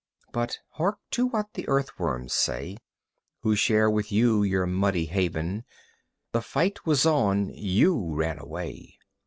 [0.31, 2.77] But hark to what the earthworms say
[3.41, 5.63] Who share with you your muddy haven:
[6.31, 8.97] "The fight was on you ran away.